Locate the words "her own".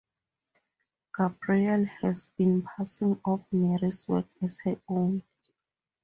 4.61-5.21